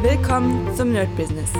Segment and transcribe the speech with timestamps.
[0.00, 1.50] Willkommen zum Nerd Business.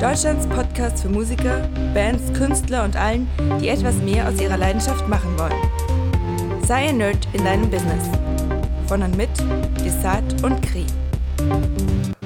[0.00, 3.28] Deutschlands Podcast für Musiker, Bands, Künstler und allen,
[3.60, 6.62] die etwas mehr aus ihrer Leidenschaft machen wollen.
[6.64, 8.04] Sei ein Nerd in deinem Business.
[8.86, 9.30] Von und mit
[9.84, 10.86] Desart und Kri.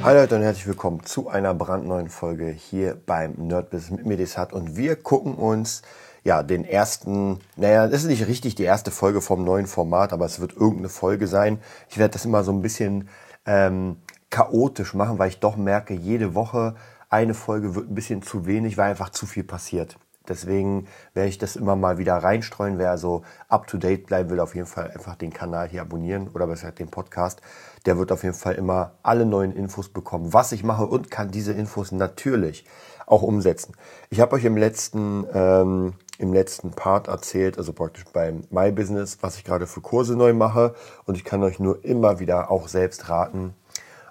[0.02, 4.18] Hi Leute und herzlich willkommen zu einer brandneuen Folge hier beim Nerd Business mit mir
[4.18, 5.80] Desart und wir gucken uns
[6.22, 10.26] ja, den ersten, naja, das ist nicht richtig die erste Folge vom neuen Format, aber
[10.26, 11.60] es wird irgendeine Folge sein.
[11.88, 13.08] Ich werde das immer so ein bisschen
[13.46, 13.96] ähm,
[14.30, 16.74] chaotisch machen, weil ich doch merke, jede Woche
[17.08, 19.98] eine Folge wird ein bisschen zu wenig, weil einfach zu viel passiert.
[20.28, 22.78] Deswegen werde ich das immer mal wieder reinstreuen.
[22.78, 26.28] Wer also up to date bleiben will, auf jeden Fall einfach den Kanal hier abonnieren
[26.34, 27.40] oder besser den Podcast.
[27.86, 31.30] Der wird auf jeden Fall immer alle neuen Infos bekommen, was ich mache und kann
[31.30, 32.64] diese Infos natürlich
[33.06, 33.74] auch umsetzen.
[34.10, 39.18] Ich habe euch im letzten ähm, im letzten Part erzählt, also praktisch beim My Business,
[39.20, 40.74] was ich gerade für Kurse neu mache.
[41.04, 43.54] Und ich kann euch nur immer wieder auch selbst raten,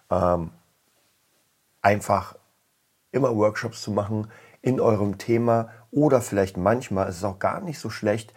[0.09, 0.51] ähm,
[1.81, 2.35] einfach
[3.11, 4.29] immer Workshops zu machen
[4.61, 8.33] in eurem Thema oder vielleicht manchmal ist es auch gar nicht so schlecht,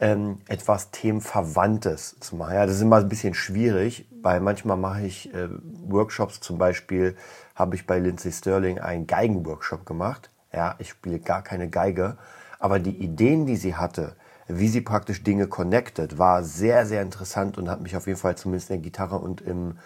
[0.00, 2.54] ähm, etwas Themenverwandtes zu machen.
[2.54, 5.48] Ja, das ist immer ein bisschen schwierig, weil manchmal mache ich äh,
[5.86, 7.16] Workshops, zum Beispiel
[7.54, 10.30] habe ich bei Lindsay Sterling einen Geigenworkshop gemacht.
[10.52, 12.16] Ja, ich spiele gar keine Geige
[12.58, 14.16] aber die Ideen, die sie hatte,
[14.48, 18.36] wie sie praktisch Dinge connected, war sehr, sehr interessant und hat mich auf jeden Fall
[18.36, 19.78] zumindest in der Gitarre und im,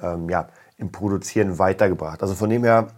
[0.00, 0.48] ähm, ja,
[0.78, 2.22] im Produzieren weitergebracht.
[2.22, 2.88] Also von dem her,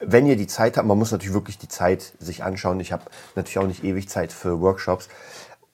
[0.00, 2.78] wenn ihr die Zeit habt, man muss natürlich wirklich die Zeit sich anschauen.
[2.80, 5.08] Ich habe natürlich auch nicht ewig Zeit für Workshops.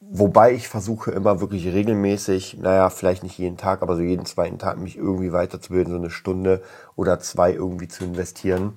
[0.01, 4.59] Wobei ich versuche immer wirklich regelmäßig, naja, vielleicht nicht jeden Tag, aber so jeden zweiten
[4.59, 6.63] Tag mich irgendwie weiterzubilden, so eine Stunde
[6.95, 8.77] oder zwei irgendwie zu investieren.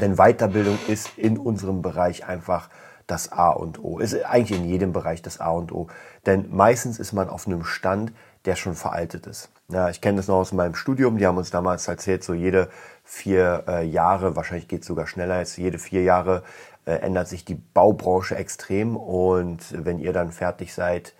[0.00, 2.68] Denn Weiterbildung ist in unserem Bereich einfach
[3.06, 3.98] das A und O.
[3.98, 5.88] Ist eigentlich in jedem Bereich das A und O.
[6.26, 8.12] Denn meistens ist man auf einem Stand,
[8.46, 9.50] der schon veraltet ist.
[9.68, 11.18] Ja, ich kenne das noch aus meinem Studium.
[11.18, 12.68] Die haben uns damals erzählt, so jede
[13.04, 16.44] vier äh, Jahre, wahrscheinlich geht es sogar schneller jetzt, jede vier Jahre
[16.84, 18.96] äh, ändert sich die Baubranche extrem.
[18.96, 21.14] Und wenn ihr dann fertig seid,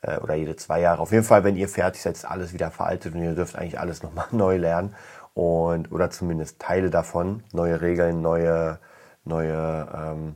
[0.00, 2.70] äh, oder jede zwei Jahre, auf jeden Fall, wenn ihr fertig seid, ist alles wieder
[2.70, 4.94] veraltet und ihr dürft eigentlich alles nochmal neu lernen.
[5.34, 8.78] Und, oder zumindest Teile davon, neue Regeln, neue,
[9.24, 10.34] neue ähm,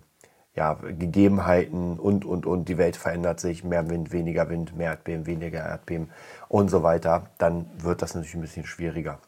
[0.57, 5.27] ja, Gegebenheiten und, und, und, die Welt verändert sich, mehr Wind, weniger Wind, mehr Erdbeben,
[5.27, 6.11] weniger Erdbeben
[6.49, 9.19] und so weiter, dann wird das natürlich ein bisschen schwieriger.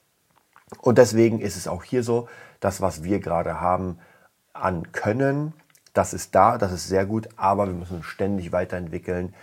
[0.81, 2.29] Und deswegen ist es auch hier so,
[2.61, 3.99] das, was wir gerade haben
[4.55, 5.53] an Können,
[5.93, 9.35] das ist da, das ist sehr gut, aber wir müssen ständig weiterentwickeln.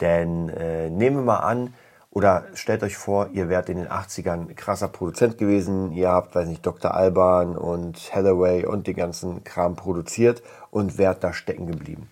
[0.00, 1.74] Denn äh, nehmen wir mal an,
[2.10, 5.92] oder stellt euch vor, ihr wärt in den 80ern krasser Produzent gewesen.
[5.92, 6.92] Ihr habt, weiß nicht, Dr.
[6.92, 12.10] Alban und Hathaway und die ganzen Kram produziert und wärt da stecken geblieben.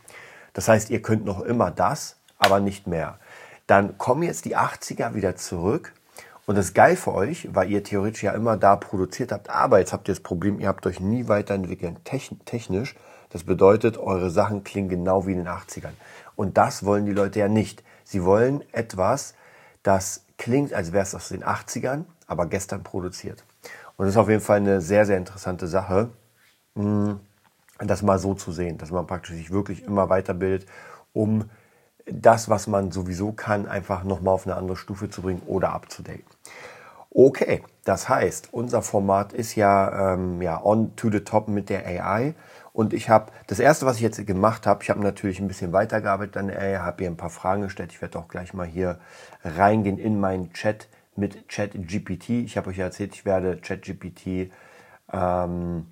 [0.53, 3.19] Das heißt, ihr könnt noch immer das, aber nicht mehr.
[3.67, 5.93] Dann kommen jetzt die 80er wieder zurück
[6.47, 9.51] und das ist geil für euch, weil ihr theoretisch ja immer da produziert habt.
[9.51, 12.95] Aber jetzt habt ihr das Problem, ihr habt euch nie weiterentwickelt technisch.
[13.31, 15.93] Das bedeutet, eure Sachen klingen genau wie in den 80ern.
[16.37, 17.83] Und das wollen die Leute ja nicht.
[18.05, 19.35] Sie wollen etwas,
[19.83, 23.45] das klingt, als wäre es aus den 80ern, aber gestern produziert.
[23.97, 26.11] Und das ist auf jeden Fall eine sehr, sehr interessante Sache,
[26.77, 27.21] hm,
[27.79, 30.69] das mal so zu sehen, dass man praktisch sich wirklich immer weiterbildet,
[31.13, 31.49] um
[32.07, 36.25] das, was man sowieso kann, einfach nochmal auf eine andere Stufe zu bringen oder abzudaten.
[37.11, 41.87] Okay, das heißt, unser Format ist ja, ähm, ja on to the top mit der
[41.87, 42.35] AI.
[42.79, 45.73] Und ich habe, das erste, was ich jetzt gemacht habe, ich habe natürlich ein bisschen
[45.73, 47.91] weitergearbeitet an der AI, habe hier ein paar Fragen gestellt.
[47.91, 49.01] Ich werde auch gleich mal hier
[49.43, 50.87] reingehen in meinen Chat
[51.17, 52.31] mit ChatGPT.
[52.45, 54.53] Ich habe euch ja erzählt, ich werde ChatGPT,
[55.13, 55.87] ähm,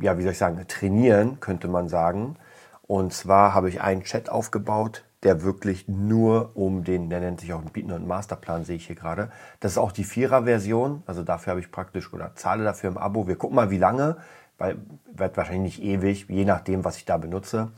[0.00, 2.36] ja, wie soll ich sagen, trainieren, könnte man sagen.
[2.82, 7.52] Und zwar habe ich einen Chat aufgebaut, der wirklich nur um den, der nennt sich
[7.52, 9.32] auch Bieten und Masterplan, sehe ich hier gerade.
[9.58, 13.26] Das ist auch die Vierer-Version, also dafür habe ich praktisch oder zahle dafür im Abo.
[13.26, 14.18] Wir gucken mal, wie lange
[14.62, 14.76] weil
[15.12, 17.72] wird wahrscheinlich nicht ewig, je nachdem, was ich da benutze.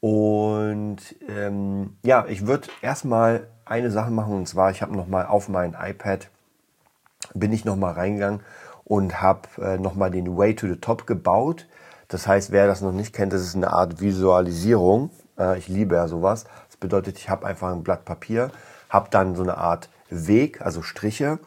[0.00, 5.48] Und ähm, ja, ich würde erstmal eine Sache machen und zwar, ich habe nochmal auf
[5.48, 6.28] mein iPad,
[7.34, 8.40] bin ich nochmal reingegangen
[8.84, 11.66] und habe äh, nochmal den Way to the Top gebaut.
[12.06, 15.10] Das heißt, wer das noch nicht kennt, das ist eine Art Visualisierung.
[15.38, 16.44] Äh, ich liebe ja sowas.
[16.68, 18.50] Das bedeutet, ich habe einfach ein Blatt Papier,
[18.88, 21.38] habe dann so eine Art Weg, also Striche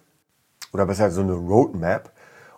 [0.74, 2.12] oder besser so eine Roadmap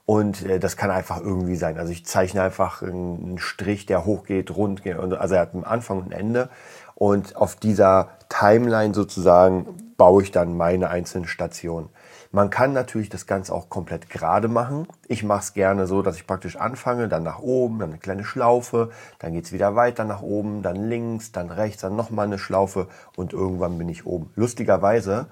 [0.05, 1.77] und äh, das kann einfach irgendwie sein.
[1.77, 4.97] Also ich zeichne einfach einen Strich, der hochgeht, rund geht.
[4.97, 6.49] Also er hat einen Anfang und ein Ende.
[6.95, 11.89] Und auf dieser Timeline sozusagen baue ich dann meine einzelnen Stationen.
[12.31, 14.87] Man kann natürlich das Ganze auch komplett gerade machen.
[15.07, 18.23] Ich mache es gerne so, dass ich praktisch anfange, dann nach oben, dann eine kleine
[18.23, 18.89] Schlaufe,
[19.19, 23.33] dann geht's wieder weiter nach oben, dann links, dann rechts, dann nochmal eine Schlaufe und
[23.33, 24.31] irgendwann bin ich oben.
[24.35, 25.27] Lustigerweise,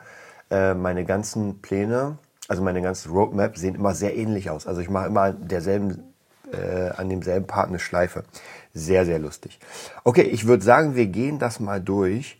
[0.52, 2.18] äh, meine ganzen Pläne
[2.52, 4.68] also meine ganzen Roadmap sehen immer sehr ähnlich aus.
[4.68, 6.14] Also ich mache immer derselben,
[6.52, 8.26] äh, an demselben Part eine Schleife.
[8.74, 9.58] Sehr, sehr lustig.
[10.04, 12.38] Okay, ich würde sagen, wir gehen das mal durch.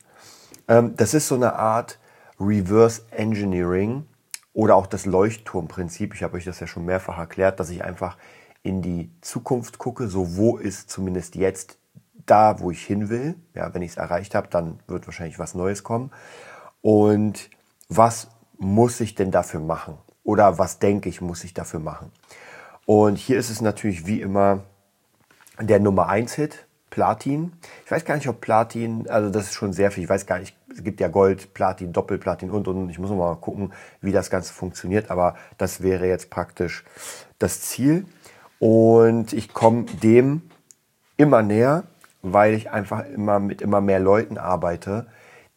[0.68, 1.98] Ähm, das ist so eine Art
[2.42, 4.06] Reverse Engineering
[4.52, 6.14] oder auch das Leuchtturmprinzip.
[6.14, 8.18] Ich habe euch das ja schon mehrfach erklärt, dass ich einfach
[8.64, 11.78] in die Zukunft gucke, so wo ist zumindest jetzt
[12.26, 13.36] da, wo ich hin will.
[13.56, 16.12] Ja, wenn ich es erreicht habe, dann wird wahrscheinlich was Neues kommen.
[16.82, 17.50] Und
[17.88, 18.28] was
[18.62, 19.98] muss ich denn dafür machen?
[20.24, 22.12] Oder was denke ich, muss ich dafür machen?
[22.86, 24.62] Und hier ist es natürlich wie immer
[25.60, 27.54] der Nummer 1 Hit, Platin.
[27.86, 30.04] Ich weiß gar nicht, ob Platin, also das ist schon sehr viel.
[30.04, 32.90] Ich weiß gar nicht, es gibt ja Gold, Platin, Doppelplatin und und.
[32.90, 35.10] Ich muss mal gucken, wie das Ganze funktioniert.
[35.10, 36.84] Aber das wäre jetzt praktisch
[37.40, 38.06] das Ziel.
[38.60, 40.44] Und ich komme dem
[41.18, 41.86] immer näher,
[42.22, 45.08] weil ich einfach immer mit immer mehr Leuten arbeite,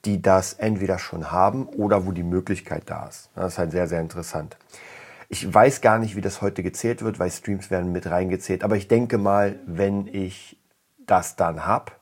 [0.05, 3.31] die das entweder schon haben oder wo die Möglichkeit da ist.
[3.35, 4.57] Das ist halt sehr, sehr interessant.
[5.29, 8.63] Ich weiß gar nicht, wie das heute gezählt wird, weil Streams werden mit reingezählt.
[8.63, 10.59] Aber ich denke mal, wenn ich
[11.07, 11.93] das dann habe,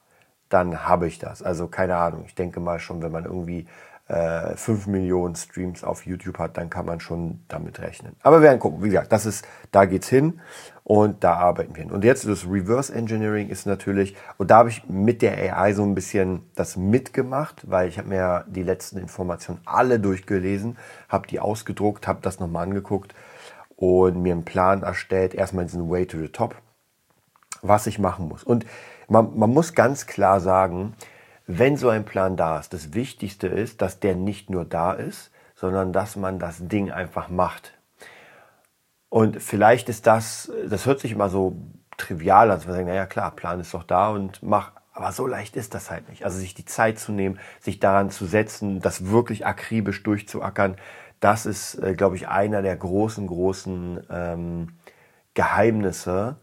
[0.49, 1.43] dann habe ich das.
[1.43, 2.25] Also keine Ahnung.
[2.27, 3.67] Ich denke mal schon, wenn man irgendwie
[4.13, 8.15] äh, 5 Millionen Streams auf YouTube hat, dann kann man schon damit rechnen.
[8.23, 8.83] Aber wir werden gucken.
[8.83, 10.41] Wie gesagt, das ist, da geht's hin
[10.85, 11.91] und da arbeiten wir hin.
[11.91, 15.83] Und jetzt das Reverse Engineering ist natürlich, und da habe ich mit der AI so
[15.83, 20.77] ein bisschen das mitgemacht, weil ich habe mir ja die letzten Informationen alle durchgelesen,
[21.09, 23.15] habe die ausgedruckt, habe das nochmal angeguckt
[23.77, 26.57] und mir einen Plan erstellt, erstmal diesen Way to the Top,
[27.63, 28.45] was ich machen muss.
[28.45, 28.67] Und
[29.09, 30.95] man, man muss ganz klar sagen,
[31.59, 35.31] wenn so ein Plan da ist, das Wichtigste ist, dass der nicht nur da ist,
[35.55, 37.75] sondern dass man das Ding einfach macht.
[39.09, 41.57] Und vielleicht ist das, das hört sich immer so
[41.99, 45.27] trivial an, dass man sagt, naja klar, Plan ist doch da und mach, aber so
[45.27, 46.25] leicht ist das halt nicht.
[46.25, 50.77] Also sich die Zeit zu nehmen, sich daran zu setzen, das wirklich akribisch durchzuackern,
[51.21, 54.69] das ist, äh, glaube ich, einer der großen, großen ähm,
[55.35, 56.37] Geheimnisse,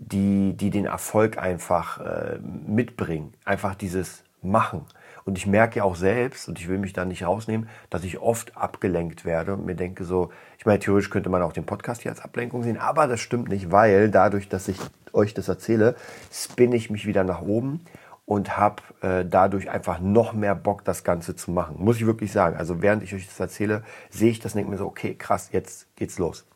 [0.00, 3.34] die, die den Erfolg einfach äh, mitbringen.
[3.44, 4.86] Einfach dieses Machen.
[5.24, 8.18] Und ich merke ja auch selbst, und ich will mich da nicht rausnehmen, dass ich
[8.18, 12.02] oft abgelenkt werde und mir denke so, ich meine, theoretisch könnte man auch den Podcast
[12.02, 14.78] hier als Ablenkung sehen, aber das stimmt nicht, weil dadurch, dass ich
[15.12, 15.96] euch das erzähle,
[16.32, 17.80] spinne ich mich wieder nach oben
[18.24, 21.76] und habe äh, dadurch einfach noch mehr Bock, das Ganze zu machen.
[21.78, 22.56] Muss ich wirklich sagen.
[22.56, 25.48] Also während ich euch das erzähle, sehe ich das und denke mir so, okay, krass,
[25.52, 26.46] jetzt geht's los.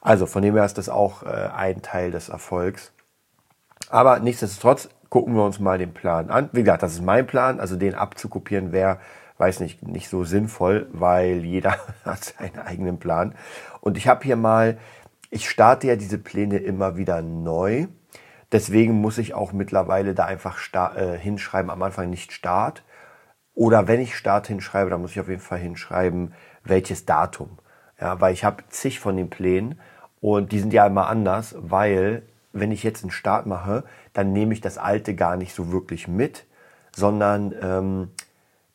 [0.00, 2.92] Also von dem her ist das auch äh, ein Teil des Erfolgs.
[3.90, 6.48] Aber nichtsdestotrotz gucken wir uns mal den Plan an.
[6.52, 7.60] Wie gesagt, das ist mein Plan.
[7.60, 8.98] Also den abzukopieren wäre,
[9.38, 13.34] weiß nicht, nicht so sinnvoll, weil jeder hat seinen eigenen Plan.
[13.80, 14.78] Und ich habe hier mal,
[15.30, 17.86] ich starte ja diese Pläne immer wieder neu.
[18.52, 20.58] Deswegen muss ich auch mittlerweile da einfach
[20.96, 22.82] äh, hinschreiben, am Anfang nicht Start.
[23.54, 27.58] Oder wenn ich Start hinschreibe, dann muss ich auf jeden Fall hinschreiben, welches Datum.
[28.00, 29.78] Ja, weil ich habe zig von den Plänen
[30.20, 32.22] und die sind ja immer anders, weil
[32.52, 36.08] wenn ich jetzt einen Start mache, dann nehme ich das alte gar nicht so wirklich
[36.08, 36.46] mit,
[36.94, 38.08] sondern ähm,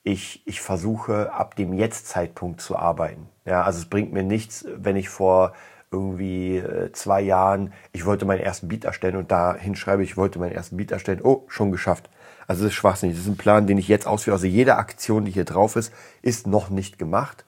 [0.02, 3.28] ich, ich versuche ab dem Jetzt-Zeitpunkt zu arbeiten.
[3.44, 5.52] Ja, also es bringt mir nichts, wenn ich vor
[5.90, 10.38] irgendwie äh, zwei Jahren, ich wollte meinen ersten Beat erstellen und da hinschreibe, ich wollte
[10.38, 12.10] meinen ersten Beat erstellen, oh, schon geschafft.
[12.46, 13.16] Also das ist Schwachsinnig.
[13.16, 14.36] Das ist ein Plan, den ich jetzt ausführe.
[14.36, 17.44] Also jede Aktion, die hier drauf ist, ist noch nicht gemacht.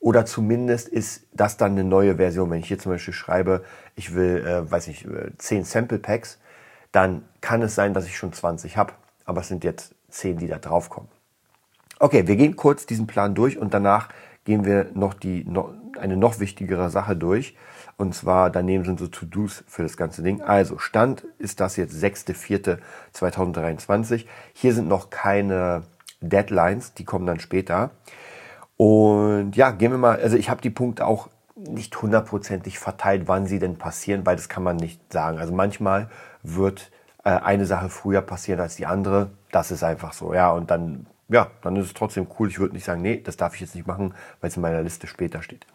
[0.00, 2.50] Oder zumindest ist das dann eine neue Version.
[2.50, 3.62] Wenn ich hier zum Beispiel schreibe,
[3.94, 5.06] ich will, äh, weiß nicht,
[5.38, 6.38] 10 äh, Sample Packs,
[6.90, 8.94] dann kann es sein, dass ich schon 20 habe.
[9.26, 11.08] Aber es sind jetzt 10, die da drauf kommen.
[11.98, 14.08] Okay, wir gehen kurz diesen Plan durch und danach
[14.44, 17.54] gehen wir noch die, noch, eine noch wichtigere Sache durch.
[17.98, 20.40] Und zwar daneben sind so To-Dos für das ganze Ding.
[20.40, 24.24] Also Stand ist das jetzt 6.4.2023.
[24.54, 25.82] Hier sind noch keine
[26.22, 27.90] Deadlines, die kommen dann später.
[28.80, 33.44] Und ja, gehen wir mal, also ich habe die Punkte auch nicht hundertprozentig verteilt, wann
[33.44, 35.38] sie denn passieren, weil das kann man nicht sagen.
[35.38, 36.08] Also manchmal
[36.42, 36.90] wird
[37.22, 39.32] äh, eine Sache früher passieren als die andere.
[39.52, 40.50] Das ist einfach so, ja.
[40.50, 42.48] Und dann, ja, dann ist es trotzdem cool.
[42.48, 44.80] Ich würde nicht sagen, nee, das darf ich jetzt nicht machen, weil es in meiner
[44.80, 45.66] Liste später steht.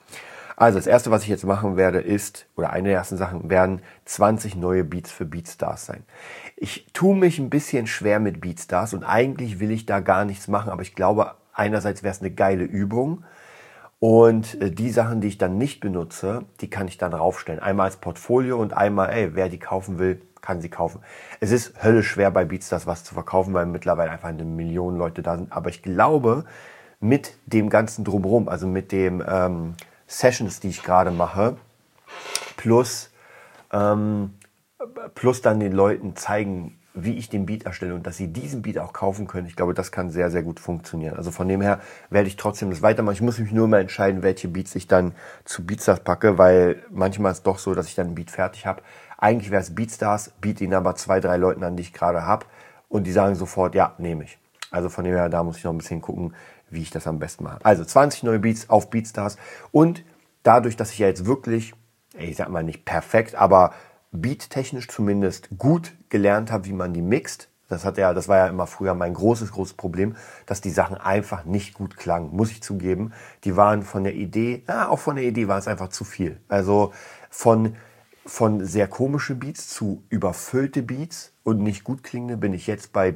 [0.55, 3.83] Also das erste, was ich jetzt machen werde, ist, oder eine der ersten Sachen werden
[4.05, 6.05] 20 neue Beats für Beatstars sein.
[6.57, 10.47] Ich tue mich ein bisschen schwer mit Beatstars und eigentlich will ich da gar nichts
[10.47, 13.23] machen, aber ich glaube, einerseits wäre es eine geile Übung
[13.99, 17.61] und äh, die Sachen, die ich dann nicht benutze, die kann ich dann raufstellen.
[17.61, 21.01] Einmal als Portfolio und einmal, ey, wer die kaufen will, kann sie kaufen.
[21.39, 25.23] Es ist höllisch schwer bei Beatstars was zu verkaufen, weil mittlerweile einfach eine Million Leute
[25.23, 25.51] da sind.
[25.51, 26.45] Aber ich glaube,
[26.99, 29.73] mit dem ganzen Drumherum, also mit dem ähm,
[30.07, 31.57] Sessions, die ich gerade mache,
[32.57, 33.11] plus,
[33.71, 34.35] ähm,
[35.15, 38.79] plus dann den Leuten zeigen, wie ich den Beat erstelle und dass sie diesen Beat
[38.79, 41.17] auch kaufen können, ich glaube, das kann sehr, sehr gut funktionieren.
[41.17, 43.15] Also von dem her werde ich trotzdem das weitermachen.
[43.15, 47.33] Ich muss mich nur mal entscheiden, welche Beats ich dann zu Beatstars packe, weil manchmal
[47.33, 48.81] ist es doch so, dass ich dann einen Beat fertig habe.
[49.17, 52.45] Eigentlich wäre es Beatstars, biete ihn aber zwei, drei Leuten an, die ich gerade habe
[52.87, 54.37] und die sagen sofort, ja, nehme ich.
[54.71, 56.33] Also von dem her, da muss ich noch ein bisschen gucken,
[56.69, 57.59] wie ich das am besten mache.
[57.63, 59.37] Also 20 neue Beats auf Beatstars
[59.71, 60.03] und
[60.43, 61.73] dadurch, dass ich ja jetzt wirklich,
[62.17, 63.73] ich sag mal nicht perfekt, aber
[64.15, 67.49] beattechnisch zumindest gut gelernt habe, wie man die mixt.
[67.67, 70.97] Das hat ja, das war ja immer früher mein großes, großes Problem, dass die Sachen
[70.97, 73.11] einfach nicht gut klangen, muss ich zugeben.
[73.43, 76.39] Die waren von der Idee, ja, auch von der Idee war es einfach zu viel.
[76.47, 76.93] Also
[77.31, 77.75] von,
[78.25, 83.15] von sehr komische Beats zu überfüllte Beats und nicht gut klingende bin ich jetzt bei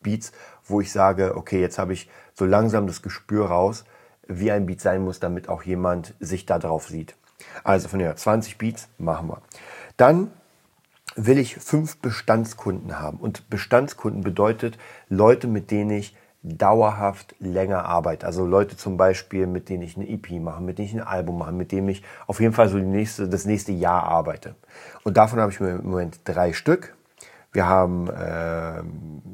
[0.00, 0.32] Beats,
[0.64, 3.84] wo ich sage, okay, jetzt habe ich so langsam das Gespür raus,
[4.26, 7.14] wie ein Beat sein muss, damit auch jemand sich da drauf sieht.
[7.64, 9.42] Also von der 20 Beats machen wir.
[9.96, 10.30] Dann
[11.16, 13.18] will ich fünf Bestandskunden haben.
[13.18, 14.78] Und Bestandskunden bedeutet
[15.08, 18.26] Leute, mit denen ich dauerhaft länger arbeite.
[18.26, 21.38] Also Leute zum Beispiel, mit denen ich eine EP mache, mit denen ich ein Album
[21.38, 24.54] mache, mit denen ich auf jeden Fall so nächste, das nächste Jahr arbeite.
[25.02, 26.94] Und davon habe ich mir im Moment drei Stück.
[27.52, 28.82] Wir haben, äh,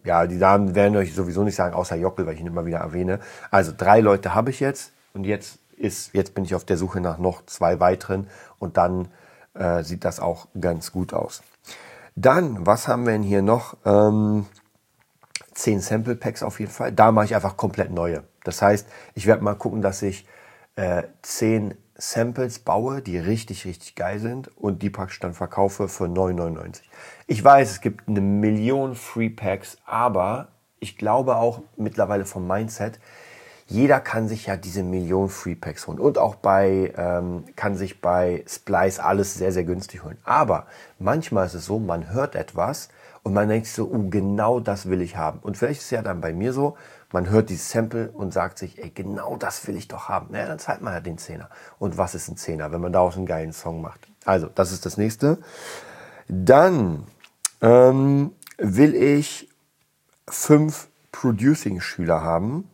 [0.09, 2.79] ja, die Damen werden euch sowieso nicht sagen, außer Jockel, weil ich ihn immer wieder
[2.79, 3.19] erwähne.
[3.51, 7.01] Also drei Leute habe ich jetzt und jetzt ist, jetzt bin ich auf der Suche
[7.01, 9.09] nach noch zwei weiteren und dann
[9.55, 11.43] äh, sieht das auch ganz gut aus.
[12.15, 13.77] Dann, was haben wir denn hier noch?
[13.85, 14.47] Ähm,
[15.55, 16.93] 10 Sample Packs auf jeden Fall.
[16.93, 18.25] Da mache ich einfach komplett neue.
[18.45, 20.27] Das heißt, ich werde mal gucken, dass ich
[20.77, 26.05] äh, 10 Samples baue, die richtig, richtig geil sind und die praktisch dann verkaufe für
[26.05, 26.81] 9,99.
[27.27, 30.49] Ich weiß, es gibt eine Million Free Packs, aber
[30.81, 32.99] ich glaube auch mittlerweile vom Mindset,
[33.73, 38.01] jeder kann sich ja diese Million Free Packs holen und auch bei ähm, kann sich
[38.03, 40.19] bei Splice alles sehr sehr günstig holen.
[40.25, 40.67] Aber
[40.99, 42.91] manchmal ist es so, man hört etwas
[43.23, 45.39] und man denkt so, uh, genau das will ich haben.
[45.39, 46.77] Und vielleicht ist es ja dann bei mir so,
[47.13, 50.29] man hört dieses Sample und sagt sich, ey, genau das will ich doch haben.
[50.31, 51.49] Naja, dann zahlt man ja den Zehner.
[51.79, 54.01] Und was ist ein Zehner, wenn man daraus einen geilen Song macht?
[54.25, 55.39] Also, das ist das nächste.
[56.29, 57.05] Dann
[57.61, 59.49] ähm, will ich
[60.29, 62.69] fünf Producing-Schüler haben.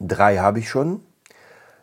[0.00, 1.02] Drei habe ich schon.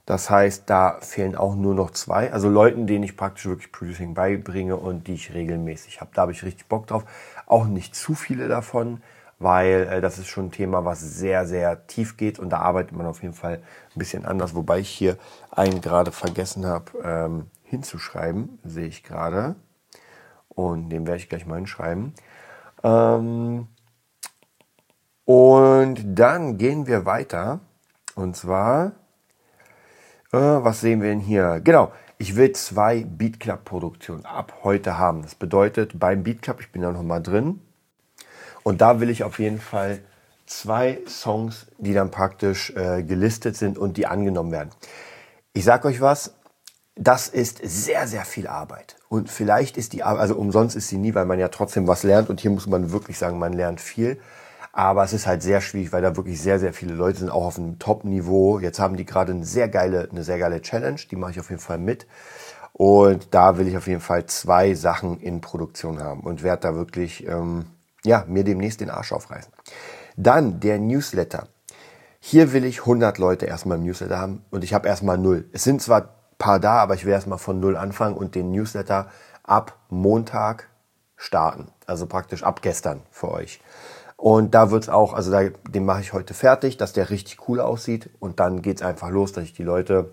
[0.08, 2.32] Das heißt, da fehlen auch nur noch zwei.
[2.32, 6.12] Also Leuten, denen ich praktisch wirklich Producing beibringe und die ich regelmäßig habe.
[6.14, 7.04] Da habe ich richtig Bock drauf.
[7.46, 9.04] Auch nicht zu viele davon,
[9.38, 12.94] weil äh, das ist schon ein Thema, was sehr, sehr tief geht und da arbeitet
[12.94, 14.56] man auf jeden Fall ein bisschen anders.
[14.56, 15.18] Wobei ich hier
[15.52, 19.56] einen gerade vergessen habe ähm, hinzuschreiben, sehe ich gerade.
[20.48, 22.14] Und den werde ich gleich mal hinschreiben.
[22.82, 23.68] Ähm,
[25.26, 27.60] und dann gehen wir weiter
[28.18, 28.94] und zwar,
[30.34, 31.62] äh, was sehen wir denn hier?
[31.64, 35.22] Genau, ich will zwei Beat Club Produktionen ab heute haben.
[35.22, 37.62] Das bedeutet, beim Beat Club, ich bin da nochmal drin.
[38.64, 40.00] Und da will ich auf jeden Fall
[40.48, 44.72] zwei Songs, die dann praktisch äh, gelistet sind und die angenommen werden.
[45.54, 46.34] Ich sag euch was,
[46.96, 48.96] das ist sehr, sehr viel Arbeit.
[49.10, 52.02] Und vielleicht ist die Arbeit, also umsonst ist sie nie, weil man ja trotzdem was
[52.02, 52.32] lernt.
[52.32, 54.20] Und hier muss man wirklich sagen, man lernt viel.
[54.78, 57.46] Aber es ist halt sehr schwierig, weil da wirklich sehr, sehr viele Leute sind, auch
[57.46, 58.60] auf einem Top-Niveau.
[58.60, 61.50] Jetzt haben die gerade eine sehr geile, eine sehr geile Challenge, die mache ich auf
[61.50, 62.06] jeden Fall mit.
[62.74, 66.76] Und da will ich auf jeden Fall zwei Sachen in Produktion haben und werde da
[66.76, 67.66] wirklich, ähm,
[68.06, 69.52] ja, mir demnächst den Arsch aufreißen.
[70.16, 71.48] Dann der Newsletter.
[72.20, 75.46] Hier will ich 100 Leute erstmal im Newsletter haben und ich habe erstmal null.
[75.54, 79.10] Es sind zwar paar da, aber ich will erstmal von null anfangen und den Newsletter
[79.42, 80.70] ab Montag
[81.16, 81.70] starten.
[81.88, 83.60] Also praktisch ab gestern für euch.
[84.18, 87.60] Und da wird's auch, also da, den mache ich heute fertig, dass der richtig cool
[87.60, 88.10] aussieht.
[88.20, 90.12] Und dann geht's einfach los, dass ich die Leute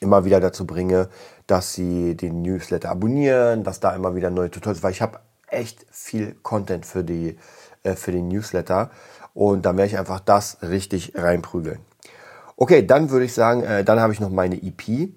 [0.00, 1.08] immer wieder dazu bringe,
[1.46, 5.86] dass sie den Newsletter abonnieren, dass da immer wieder neue Tutorials, weil ich habe echt
[5.90, 7.38] viel Content für die
[7.86, 8.90] äh, für den Newsletter
[9.32, 11.78] und dann werde ich einfach das richtig reinprügeln.
[12.56, 15.10] Okay, dann würde ich sagen, äh, dann habe ich noch meine EP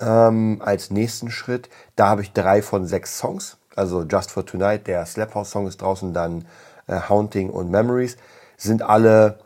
[0.00, 1.68] ähm, als nächsten Schritt.
[1.96, 5.66] Da habe ich drei von sechs Songs, also Just for Tonight, der Slap House Song
[5.66, 6.46] ist draußen, dann
[6.88, 8.16] Haunting und Memories,
[8.56, 9.38] sind alle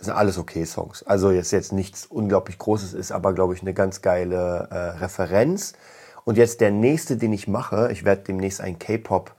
[0.00, 1.02] sind alles okay Songs.
[1.02, 5.74] Also jetzt jetzt nichts unglaublich Großes ist, aber glaube ich eine ganz geile äh, Referenz.
[6.24, 9.34] Und jetzt der nächste, den ich mache, ich werde demnächst einen K-Pop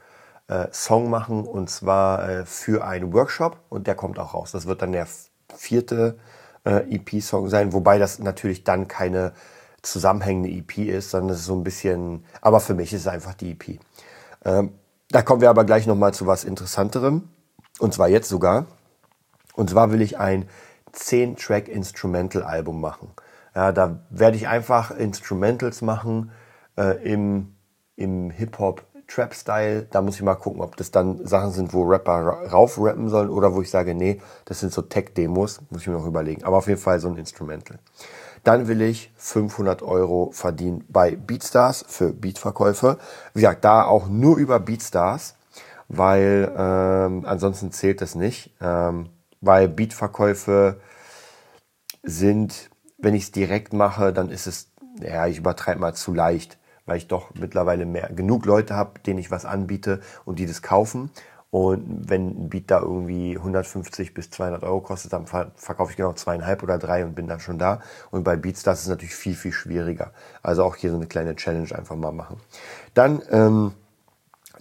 [0.48, 4.52] äh, Song machen und zwar äh, für einen Workshop und der kommt auch raus.
[4.52, 5.08] Das wird dann der
[5.56, 6.18] vierte
[6.66, 9.34] äh, EP-Song sein, wobei das natürlich dann keine
[9.82, 13.34] zusammenhängende EP ist, sondern es ist so ein bisschen, aber für mich ist es einfach
[13.34, 13.80] die EP.
[14.46, 14.74] Ähm,
[15.12, 17.30] da kommen wir aber gleich nochmal zu was Interessanterem.
[17.80, 18.66] Und zwar jetzt sogar.
[19.56, 20.48] Und zwar will ich ein
[20.94, 23.12] 10-Track Instrumental-Album machen.
[23.56, 26.32] Ja, da werde ich einfach Instrumentals machen
[26.78, 27.56] äh, im,
[27.96, 29.88] im Hip-Hop Trap-Style.
[29.92, 33.54] Da muss ich mal gucken, ob das dann Sachen sind, wo Rapper raufrappen sollen oder
[33.54, 35.62] wo ich sage, nee, das sind so Tech-Demos.
[35.70, 36.44] Muss ich mir noch überlegen.
[36.44, 37.80] Aber auf jeden Fall so ein Instrumental.
[38.44, 42.98] Dann will ich 500 Euro verdienen bei Beatstars für Beatverkäufe.
[43.34, 45.36] Wie gesagt, da auch nur über Beatstars,
[45.88, 48.52] weil ähm, ansonsten zählt das nicht.
[48.60, 49.10] Ähm,
[49.42, 50.80] weil Beatverkäufe
[52.04, 56.58] sind, wenn ich es direkt mache, dann ist es, ja, ich übertreibe mal zu leicht,
[56.86, 60.62] weil ich doch mittlerweile mehr genug Leute habe, denen ich was anbiete und die das
[60.62, 61.12] kaufen.
[61.52, 66.14] Und wenn ein Beat da irgendwie 150 bis 200 Euro kostet, dann verkaufe ich genau
[66.14, 67.82] zweieinhalb oder drei und bin dann schon da.
[68.10, 70.14] Und bei Beats, das ist natürlich viel, viel schwieriger.
[70.42, 72.38] Also auch hier so eine kleine Challenge einfach mal machen.
[72.94, 73.74] Dann ähm,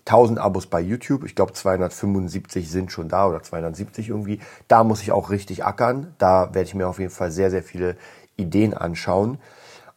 [0.00, 1.24] 1000 Abos bei YouTube.
[1.24, 4.40] Ich glaube 275 sind schon da oder 270 irgendwie.
[4.66, 6.14] Da muss ich auch richtig ackern.
[6.18, 7.96] Da werde ich mir auf jeden Fall sehr, sehr viele
[8.36, 9.38] Ideen anschauen.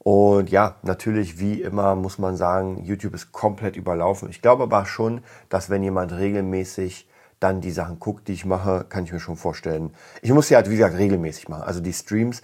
[0.03, 4.29] Und ja, natürlich, wie immer, muss man sagen, YouTube ist komplett überlaufen.
[4.29, 7.07] Ich glaube aber schon, dass wenn jemand regelmäßig
[7.39, 9.93] dann die Sachen guckt, die ich mache, kann ich mir schon vorstellen.
[10.21, 11.63] Ich muss sie halt, wie gesagt, regelmäßig machen.
[11.63, 12.41] Also die Streams,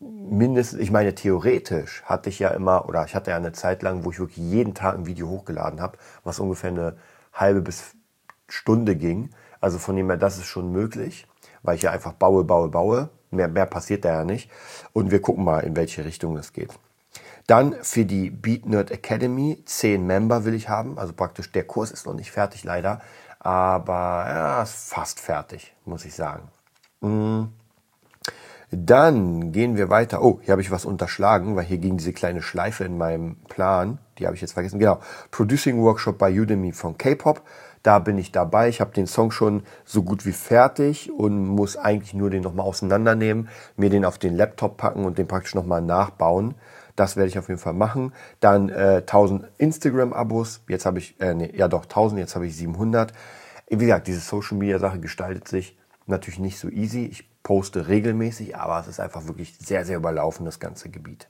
[0.00, 4.04] mindestens, ich meine, theoretisch hatte ich ja immer, oder ich hatte ja eine Zeit lang,
[4.04, 6.96] wo ich wirklich jeden Tag ein Video hochgeladen habe, was ungefähr eine
[7.32, 7.94] halbe bis
[8.48, 9.30] Stunde ging.
[9.60, 11.26] Also von dem her, das ist schon möglich,
[11.62, 13.08] weil ich ja einfach baue, baue, baue.
[13.30, 14.50] Mehr, mehr passiert da ja nicht.
[14.92, 16.70] Und wir gucken mal, in welche Richtung es geht.
[17.46, 20.98] Dann für die Beat Nerd Academy, 10 Member will ich haben.
[20.98, 23.00] Also praktisch der Kurs ist noch nicht fertig leider,
[23.38, 26.48] aber ja, ist fast fertig, muss ich sagen.
[27.00, 27.44] Mm.
[28.70, 30.22] Dann gehen wir weiter.
[30.22, 33.98] Oh, hier habe ich was unterschlagen, weil hier ging diese kleine Schleife in meinem Plan.
[34.18, 34.78] Die habe ich jetzt vergessen.
[34.78, 34.98] Genau.
[35.30, 37.42] Producing Workshop bei Udemy von K-Pop.
[37.84, 38.68] Da bin ich dabei.
[38.68, 42.66] Ich habe den Song schon so gut wie fertig und muss eigentlich nur den nochmal
[42.66, 46.54] auseinandernehmen, mir den auf den Laptop packen und den praktisch nochmal nachbauen.
[46.96, 48.12] Das werde ich auf jeden Fall machen.
[48.40, 50.62] Dann äh, 1000 Instagram-Abos.
[50.68, 53.12] Jetzt habe ich, äh, nee, ja doch, 1000, jetzt habe ich 700.
[53.68, 57.06] Wie gesagt, diese Social-Media-Sache gestaltet sich natürlich nicht so easy.
[57.06, 61.28] Ich poste regelmäßig, aber es ist einfach wirklich sehr, sehr überlaufen, das ganze Gebiet.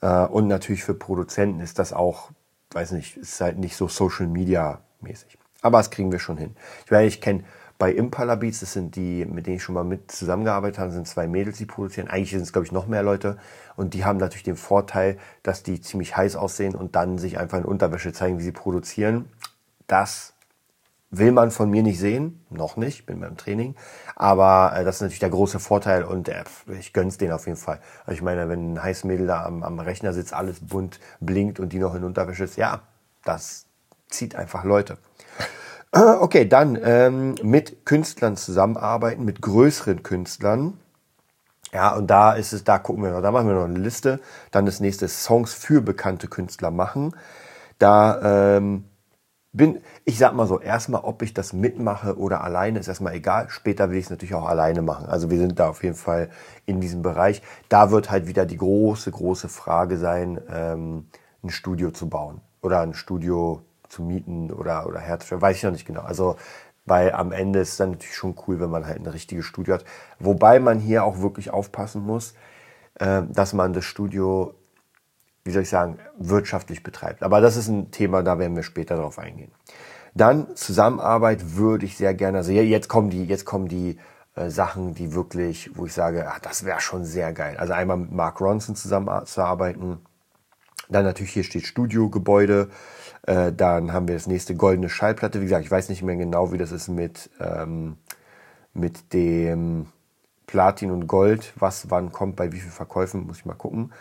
[0.00, 2.30] Äh, und natürlich für Produzenten ist das auch,
[2.72, 5.38] weiß nicht, ist halt nicht so Social-Media-mäßig.
[5.60, 6.56] Aber das kriegen wir schon hin.
[6.84, 7.44] Ich, meine, ich kenne
[7.78, 11.06] bei Impala Beats, das sind die, mit denen ich schon mal mit zusammengearbeitet habe, sind
[11.06, 12.08] zwei Mädels, die produzieren.
[12.08, 13.38] Eigentlich sind es, glaube ich, noch mehr Leute.
[13.76, 17.58] Und die haben natürlich den Vorteil, dass die ziemlich heiß aussehen und dann sich einfach
[17.58, 19.26] in Unterwäsche zeigen, wie sie produzieren.
[19.86, 20.34] Das
[21.10, 22.44] will man von mir nicht sehen.
[22.50, 23.76] Noch nicht, bin beim Training.
[24.16, 26.42] Aber äh, das ist natürlich der große Vorteil und äh,
[26.78, 27.80] ich gönn's denen auf jeden Fall.
[28.00, 31.60] Also ich meine, wenn ein heißes Mädel da am, am Rechner sitzt, alles bunt blinkt
[31.60, 32.82] und die noch in Unterwäsche ist, ja,
[33.24, 33.66] das
[34.08, 34.98] zieht einfach Leute.
[35.90, 40.78] Okay, dann ähm, mit Künstlern zusammenarbeiten, mit größeren Künstlern.
[41.72, 44.20] Ja, und da ist es, da gucken wir noch, da machen wir noch eine Liste.
[44.50, 47.14] Dann das nächste Songs für bekannte Künstler machen.
[47.78, 48.84] Da ähm,
[49.52, 53.48] bin, ich sag mal so, erstmal, ob ich das mitmache oder alleine, ist erstmal egal.
[53.48, 55.06] Später will ich es natürlich auch alleine machen.
[55.06, 56.30] Also wir sind da auf jeden Fall
[56.66, 57.42] in diesem Bereich.
[57.68, 61.08] Da wird halt wieder die große, große Frage sein, ähm,
[61.42, 65.72] ein Studio zu bauen oder ein Studio zu mieten oder, oder herzustellen, weiß ich noch
[65.72, 66.02] nicht genau.
[66.02, 66.36] Also,
[66.84, 69.74] weil am Ende ist es dann natürlich schon cool, wenn man halt ein richtiges Studio
[69.74, 69.84] hat.
[70.18, 72.34] Wobei man hier auch wirklich aufpassen muss,
[72.94, 74.54] äh, dass man das Studio,
[75.44, 77.22] wie soll ich sagen, wirtschaftlich betreibt.
[77.22, 79.52] Aber das ist ein Thema, da werden wir später drauf eingehen.
[80.14, 83.98] Dann Zusammenarbeit würde ich sehr gerne, also jetzt kommen die, jetzt kommen die
[84.34, 87.56] äh, Sachen, die wirklich, wo ich sage, ach, das wäre schon sehr geil.
[87.56, 89.98] Also einmal mit Mark Ronson zusammenzuarbeiten.
[90.88, 92.68] Dann natürlich hier steht Studiogebäude.
[93.26, 95.40] Äh, dann haben wir das nächste goldene Schallplatte.
[95.40, 97.96] Wie gesagt, ich weiß nicht mehr genau, wie das ist mit, ähm,
[98.72, 99.86] mit dem
[100.46, 101.52] Platin und Gold.
[101.56, 103.92] Was wann kommt, bei wie viel Verkäufen, muss ich mal gucken.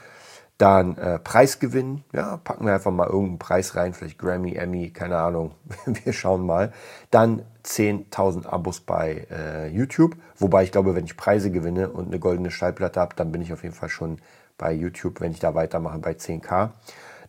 [0.58, 5.18] Dann äh, Preisgewinn, ja, packen wir einfach mal irgendeinen Preis rein, vielleicht Grammy, Emmy, keine
[5.18, 5.52] Ahnung,
[5.86, 6.74] wir schauen mal.
[7.12, 12.20] Dann 10.000 Abos bei äh, YouTube, wobei ich glaube, wenn ich Preise gewinne und eine
[12.20, 14.18] goldene Schallplatte habe, dann bin ich auf jeden Fall schon
[14.58, 16.72] bei YouTube, wenn ich da weitermache, bei 10k.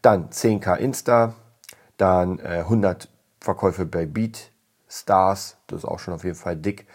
[0.02, 1.34] Dann 10k Insta,
[1.96, 3.08] dann äh, 100
[3.40, 4.50] Verkäufe bei Beat
[4.88, 6.86] Stars, das ist auch schon auf jeden Fall dick.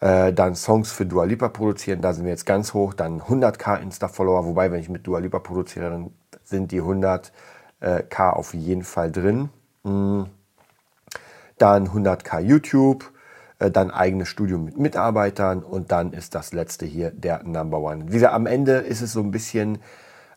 [0.00, 2.94] Äh, dann Songs für Dua Lipa produzieren, da sind wir jetzt ganz hoch.
[2.94, 6.10] Dann 100k Insta-Follower, wobei, wenn ich mit Dua Lipa produziere, dann
[6.44, 9.50] sind die 100k auf jeden Fall drin.
[9.84, 10.26] Mhm.
[11.58, 13.12] Dann 100k YouTube,
[13.58, 18.06] äh, dann eigenes Studio mit Mitarbeitern und dann ist das letzte hier der Number One.
[18.08, 19.78] Wie gesagt, am Ende ist es so ein bisschen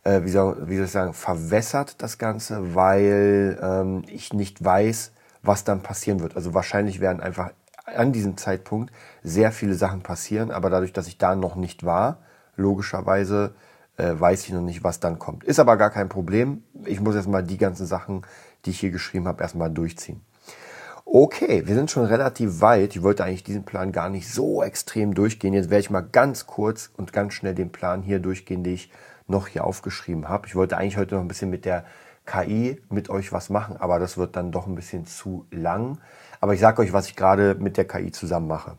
[0.04, 5.12] äh, wie, soll, wie soll ich sagen, verwässert das Ganze, weil ähm, ich nicht weiß,
[5.44, 6.36] was dann passieren wird.
[6.36, 7.52] Also wahrscheinlich werden einfach
[7.86, 8.92] an diesem Zeitpunkt
[9.24, 12.20] sehr viele Sachen passieren, aber dadurch, dass ich da noch nicht war,
[12.56, 13.54] logischerweise
[13.98, 15.44] äh, weiß ich noch nicht, was dann kommt.
[15.44, 16.64] Ist aber gar kein Problem.
[16.86, 18.22] Ich muss erstmal die ganzen Sachen,
[18.66, 20.22] die ich hier geschrieben habe, erstmal durchziehen.
[21.06, 22.96] Okay, wir sind schon relativ weit.
[22.96, 25.54] Ich wollte eigentlich diesen Plan gar nicht so extrem durchgehen.
[25.54, 28.92] Jetzt werde ich mal ganz kurz und ganz schnell den Plan hier durchgehen, den ich
[29.28, 30.48] noch hier aufgeschrieben habe.
[30.48, 31.86] Ich wollte eigentlich heute noch ein bisschen mit der
[32.26, 35.98] KI mit euch was machen, aber das wird dann doch ein bisschen zu lang.
[36.40, 38.78] Aber ich sage euch, was ich gerade mit der KI zusammen mache.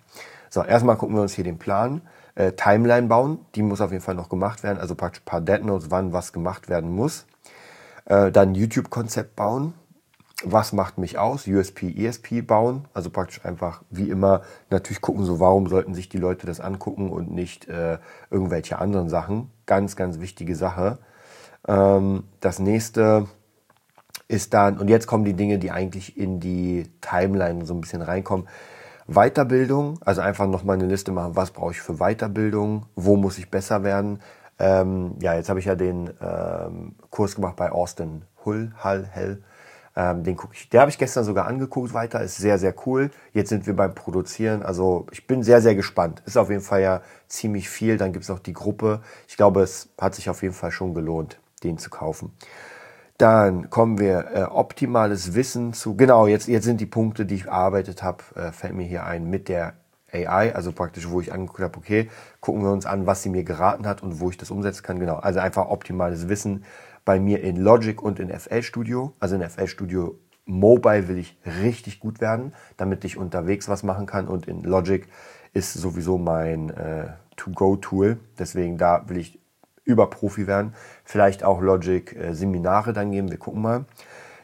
[0.48, 2.02] So, erstmal gucken wir uns hier den Plan.
[2.34, 4.78] Äh, Timeline bauen, die muss auf jeden Fall noch gemacht werden.
[4.78, 7.26] Also praktisch ein paar Dead Notes, wann was gemacht werden muss.
[8.04, 9.74] Äh, dann YouTube-Konzept bauen.
[10.44, 11.46] Was macht mich aus?
[11.46, 12.86] USP, ESP bauen.
[12.94, 17.10] Also praktisch einfach wie immer natürlich gucken, so warum sollten sich die Leute das angucken
[17.10, 17.98] und nicht äh,
[18.30, 19.50] irgendwelche anderen Sachen.
[19.66, 20.98] Ganz, ganz wichtige Sache.
[21.66, 23.26] Ähm, das nächste
[24.28, 28.02] ist dann, und jetzt kommen die Dinge, die eigentlich in die Timeline so ein bisschen
[28.02, 28.48] reinkommen.
[29.06, 33.50] Weiterbildung, also einfach nochmal eine Liste machen, was brauche ich für Weiterbildung, wo muss ich
[33.50, 34.20] besser werden.
[34.58, 39.42] Ähm, ja, jetzt habe ich ja den ähm, Kurs gemacht bei Austin Hull, Hall, Hell.
[39.94, 43.10] Ähm, den gucke ich, der habe ich gestern sogar angeguckt weiter, ist sehr, sehr cool.
[43.32, 46.22] Jetzt sind wir beim Produzieren, also ich bin sehr, sehr gespannt.
[46.24, 47.98] Ist auf jeden Fall ja ziemlich viel.
[47.98, 49.00] Dann gibt es noch die Gruppe.
[49.28, 52.32] Ich glaube, es hat sich auf jeden Fall schon gelohnt, den zu kaufen.
[53.18, 55.94] Dann kommen wir äh, optimales Wissen zu.
[55.96, 59.28] Genau, jetzt, jetzt sind die Punkte, die ich erarbeitet habe, äh, fällt mir hier ein
[59.28, 59.74] mit der
[60.12, 63.44] AI, also praktisch, wo ich angeguckt habe, okay, gucken wir uns an, was sie mir
[63.44, 64.98] geraten hat und wo ich das umsetzen kann.
[64.98, 66.64] Genau, also einfach optimales Wissen
[67.04, 69.12] bei mir in Logic und in FL Studio.
[69.20, 74.06] Also in FL Studio Mobile will ich richtig gut werden, damit ich unterwegs was machen
[74.06, 75.06] kann und in Logic
[75.52, 78.18] ist sowieso mein äh, To-Go-Tool.
[78.38, 79.40] Deswegen da will ich
[79.84, 80.74] über Profi werden.
[81.04, 83.30] Vielleicht auch Logic äh, Seminare dann geben.
[83.30, 83.84] Wir gucken mal.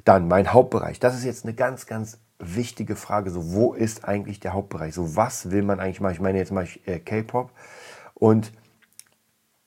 [0.04, 1.00] Dann mein Hauptbereich.
[1.00, 3.30] Das ist jetzt eine ganz, ganz wichtige Frage.
[3.30, 4.94] So, wo ist eigentlich der Hauptbereich?
[4.94, 6.14] So, was will man eigentlich machen?
[6.14, 7.50] Ich meine, jetzt mache ich äh, K-Pop.
[8.14, 8.52] Und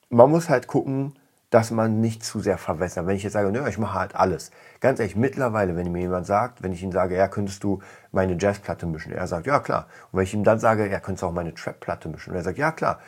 [0.10, 1.13] man muss halt gucken,
[1.52, 3.06] dass man nicht zu sehr verwässert.
[3.06, 4.50] Wenn ich jetzt sage, nö, ich mache halt alles.
[4.80, 7.80] Ganz ehrlich, mittlerweile, wenn mir jemand sagt, wenn ich ihm sage, ja, könntest du
[8.12, 9.12] meine Jazzplatte mischen?
[9.12, 9.88] Er sagt, ja, klar.
[10.12, 12.32] Und wenn ich ihm dann sage, ja, könntest du auch meine Trapplatte mischen?
[12.32, 13.00] Und er sagt, ja, klar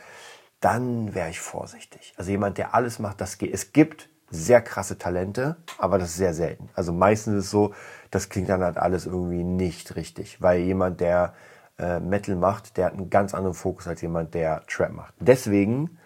[0.63, 2.13] dann wäre ich vorsichtig.
[2.15, 3.53] Also jemand, der alles macht, das geht.
[3.53, 6.69] Es gibt sehr krasse Talente, aber das ist sehr selten.
[6.73, 7.73] Also meistens ist es so,
[8.11, 11.33] das klingt dann halt alles irgendwie nicht richtig, weil jemand, der
[11.77, 15.13] äh, Metal macht, der hat einen ganz anderen Fokus als jemand, der Trap macht.
[15.19, 15.97] Deswegen,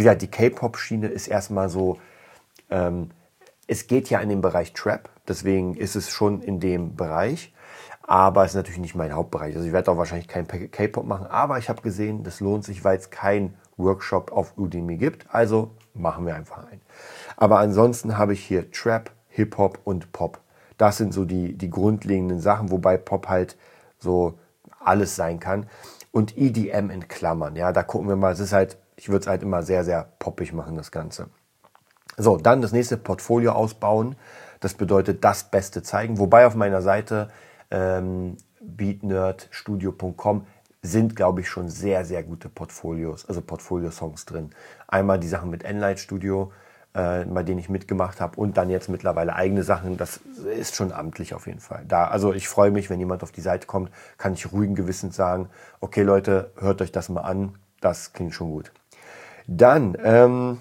[0.00, 1.98] gesagt, die K-Pop-Schiene ist erstmal so,
[2.70, 3.10] ähm,
[3.66, 7.52] es geht ja in den Bereich Trap, deswegen ist es schon in dem Bereich,
[8.02, 9.54] aber es ist natürlich nicht mein Hauptbereich.
[9.54, 12.84] Also ich werde auch wahrscheinlich kein K-Pop machen, aber ich habe gesehen, das lohnt sich,
[12.84, 15.26] weil es kein Workshop auf Udemy gibt.
[15.32, 16.80] Also machen wir einfach einen.
[17.36, 20.40] Aber ansonsten habe ich hier Trap, Hip-Hop und Pop.
[20.78, 23.56] Das sind so die, die grundlegenden Sachen, wobei Pop halt
[23.98, 24.38] so
[24.80, 25.66] alles sein kann.
[26.10, 28.32] Und EDM in Klammern, ja, da gucken wir mal.
[28.32, 31.28] Es ist halt, ich würde es halt immer sehr, sehr poppig machen, das Ganze.
[32.16, 34.16] So, dann das nächste Portfolio ausbauen.
[34.60, 36.18] Das bedeutet das Beste zeigen.
[36.18, 37.30] Wobei auf meiner Seite
[37.70, 40.46] ähm, beatnerdstudio.com
[40.82, 44.50] sind, glaube ich, schon sehr, sehr gute Portfolios, also Portfolio-Songs drin.
[44.88, 46.52] Einmal die Sachen mit Enlight Studio,
[46.92, 49.96] äh, bei denen ich mitgemacht habe und dann jetzt mittlerweile eigene Sachen.
[49.96, 50.20] Das
[50.58, 51.84] ist schon amtlich auf jeden Fall.
[51.86, 55.16] Da, also ich freue mich, wenn jemand auf die Seite kommt, kann ich ruhigen Gewissens
[55.16, 55.48] sagen,
[55.80, 58.72] okay Leute, hört euch das mal an, das klingt schon gut.
[59.46, 60.60] Dann ähm,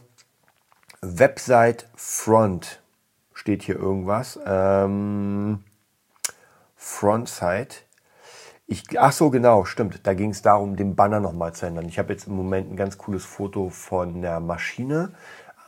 [1.01, 2.81] Website Front
[3.33, 4.39] steht hier irgendwas.
[4.45, 5.63] Ähm,
[6.75, 7.75] Frontside
[8.71, 10.07] ich, ach so, genau, stimmt.
[10.07, 11.89] Da ging es darum, den Banner nochmal zu ändern.
[11.89, 15.11] Ich habe jetzt im Moment ein ganz cooles Foto von der Maschine,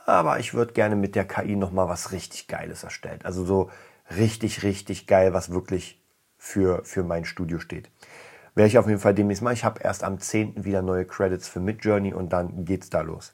[0.06, 3.20] aber ich würde gerne mit der KI nochmal was richtig Geiles erstellen.
[3.22, 3.70] Also so
[4.16, 6.02] richtig, richtig geil, was wirklich
[6.38, 7.90] für, für mein Studio steht.
[8.54, 9.52] Werde ich auf jeden Fall demnächst mal.
[9.52, 10.64] Ich habe erst am 10.
[10.64, 13.32] wieder neue Credits für Midjourney und dann geht's da los.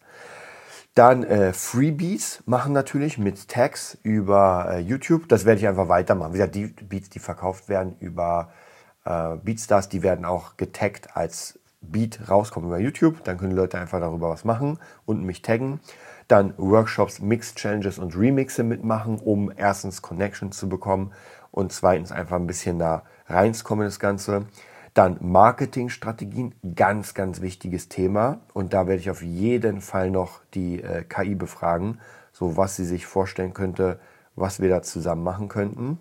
[0.95, 5.29] Dann äh, Freebeats machen natürlich mit Tags über äh, YouTube.
[5.29, 6.33] Das werde ich einfach weitermachen.
[6.33, 8.51] Wie gesagt, die Beats, die verkauft werden über
[9.05, 13.23] äh, Beatstars, die werden auch getaggt als Beat rauskommen über YouTube.
[13.25, 15.81] Dann können Leute einfach darüber was machen und mich taggen.
[16.29, 21.13] Dann Workshops, Mix-Challenges und Remixe mitmachen, um erstens Connections zu bekommen
[21.51, 24.47] und zweitens einfach ein bisschen da reinzukommen das Ganze.
[24.95, 28.41] Dann Marketingstrategien, ganz, ganz wichtiges Thema.
[28.55, 32.01] Und da werde ich auf jeden Fall noch die äh, KI befragen,
[32.33, 34.01] so was sie sich vorstellen könnte,
[34.35, 35.99] was wir da zusammen machen könnten.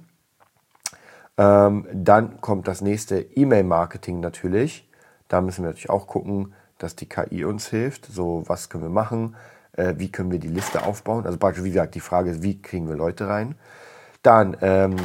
[1.38, 4.90] Ähm, dann kommt das nächste E-Mail-Marketing natürlich.
[5.28, 8.06] Da müssen wir natürlich auch gucken, dass die KI uns hilft.
[8.06, 9.36] So, was können wir machen?
[9.74, 11.26] Äh, wie können wir die Liste aufbauen?
[11.26, 13.56] Also praktisch, wie gesagt, die Frage ist, wie kriegen wir Leute rein?
[14.24, 14.96] Dann ähm,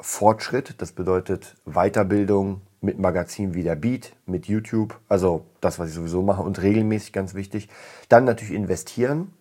[0.00, 5.94] Fortschritt, das bedeutet Weiterbildung mit Magazinen wie der Beat, mit YouTube, also das, was ich
[5.94, 7.68] sowieso mache und regelmäßig ganz wichtig.
[8.08, 9.32] Dann natürlich investieren.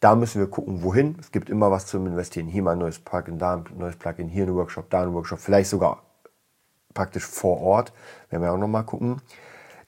[0.00, 1.16] Da müssen wir gucken, wohin.
[1.20, 2.48] Es gibt immer was zum Investieren.
[2.48, 5.38] Hier mal ein neues Plugin, da ein neues Plugin, hier ein Workshop, da ein Workshop,
[5.38, 6.02] vielleicht sogar
[6.94, 7.92] praktisch vor Ort.
[8.30, 9.20] Werden wir auch nochmal gucken.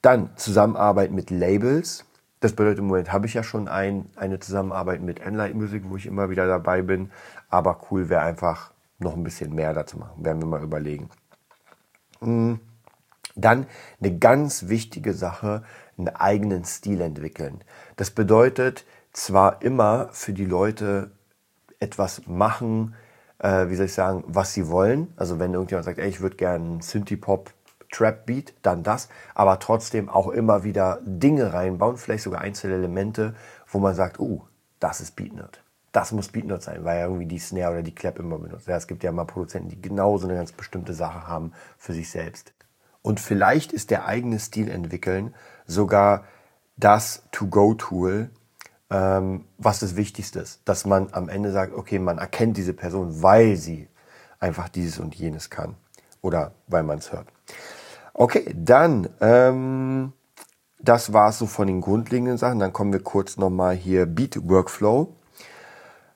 [0.03, 2.05] Dann Zusammenarbeit mit Labels.
[2.40, 5.97] Das bedeutet, im Moment habe ich ja schon ein, eine Zusammenarbeit mit Enlight Music, wo
[5.97, 7.11] ich immer wieder dabei bin.
[7.49, 10.25] Aber cool wäre einfach noch ein bisschen mehr dazu machen.
[10.25, 11.09] Werden wir mal überlegen.
[12.21, 12.61] Hm.
[13.40, 13.66] Dann
[14.01, 15.62] eine ganz wichtige Sache,
[15.96, 17.62] einen eigenen Stil entwickeln.
[17.96, 21.11] Das bedeutet zwar immer für die Leute
[21.81, 22.94] etwas machen,
[23.38, 25.12] äh, wie soll ich sagen, was sie wollen.
[25.16, 27.53] Also wenn irgendjemand sagt, ey, ich würde gerne Synthie-Pop
[27.90, 33.35] Trap Beat, dann das, aber trotzdem auch immer wieder Dinge reinbauen, vielleicht sogar einzelne Elemente,
[33.66, 34.42] wo man sagt, uh,
[34.79, 35.62] das ist Beatnut.
[35.92, 38.68] Das muss Beatnut sein, weil er irgendwie die Snare oder die Clap immer benutzt.
[38.68, 41.94] Ja, es gibt ja mal Produzenten, die genau so eine ganz bestimmte Sache haben für
[41.94, 42.53] sich selbst.
[43.09, 45.35] Und vielleicht ist der eigene Stil entwickeln
[45.66, 46.25] sogar
[46.77, 48.29] das To-Go-Tool,
[48.90, 50.61] ähm, was das Wichtigste ist.
[50.66, 53.88] Dass man am Ende sagt, okay, man erkennt diese Person, weil sie
[54.40, 55.77] einfach dieses und jenes kann.
[56.21, 57.29] Oder weil man es hört.
[58.12, 60.12] Okay, dann, ähm,
[60.79, 62.59] das war es so von den grundlegenden Sachen.
[62.59, 65.16] Dann kommen wir kurz nochmal hier Beat Workflow.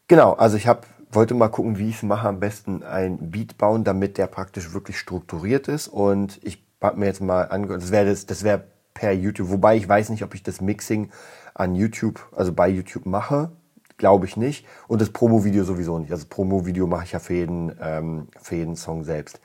[0.09, 3.59] Genau, also ich habe wollte mal gucken, wie ich es mache, am besten ein Beat
[3.59, 5.89] bauen, damit der praktisch wirklich strukturiert ist.
[5.89, 8.65] Und ich habe mir jetzt mal angehört, das wäre das, das wäre
[8.95, 11.11] per YouTube, wobei ich weiß nicht, ob ich das Mixing
[11.55, 13.51] an YouTube, also bei YouTube mache,
[13.97, 14.67] glaube ich nicht.
[14.89, 16.13] Und das Promo-Video sowieso nicht.
[16.13, 19.41] Also Promo-Video mache ich ja für jeden, ähm, für jeden Song selbst.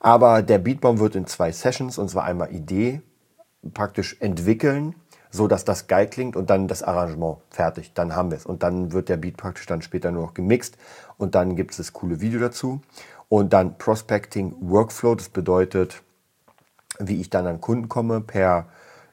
[0.00, 3.02] Aber der Beatbaum wird in zwei Sessions, und zwar einmal Idee,
[3.74, 4.94] praktisch entwickeln,
[5.30, 7.92] so dass das geil klingt und dann das Arrangement fertig.
[7.94, 8.46] Dann haben wir es.
[8.46, 10.78] Und dann wird der Beat praktisch dann später nur noch gemixt
[11.16, 12.80] und dann gibt es das coole Video dazu.
[13.28, 16.02] Und dann Prospecting Workflow, das bedeutet,
[16.98, 18.66] wie ich dann an Kunden komme per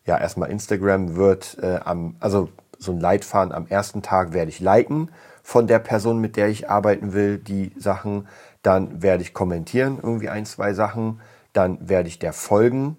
[0.06, 4.60] ja, erstmal Instagram wird äh, am, also so ein Leitfaden am ersten Tag werde ich
[4.60, 5.10] liken
[5.42, 8.28] von der Person, mit der ich arbeiten will, die Sachen.
[8.62, 11.22] Dann werde ich kommentieren, irgendwie ein, zwei Sachen.
[11.54, 12.98] Dann werde ich der folgen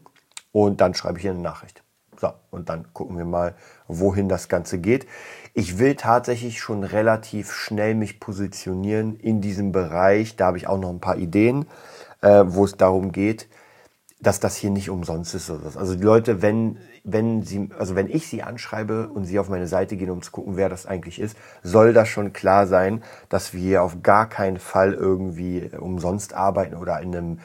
[0.52, 1.82] und dann schreibe ich ihr eine Nachricht.
[2.18, 3.54] So, und dann gucken wir mal,
[3.88, 5.06] wohin das Ganze geht.
[5.54, 10.36] Ich will tatsächlich schon relativ schnell mich positionieren in diesem Bereich.
[10.36, 11.66] Da habe ich auch noch ein paar Ideen,
[12.22, 13.48] äh, wo es darum geht,
[14.18, 15.50] dass das hier nicht umsonst ist.
[15.50, 19.66] Also die Leute, wenn, wenn sie, also wenn ich sie anschreibe und sie auf meine
[19.66, 23.52] Seite gehen, um zu gucken, wer das eigentlich ist, soll das schon klar sein, dass
[23.52, 27.38] wir auf gar keinen Fall irgendwie umsonst arbeiten oder in einem